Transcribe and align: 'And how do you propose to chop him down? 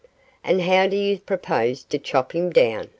'And 0.43 0.61
how 0.61 0.87
do 0.87 0.95
you 0.95 1.19
propose 1.19 1.83
to 1.83 1.99
chop 1.99 2.31
him 2.31 2.49
down? 2.49 2.89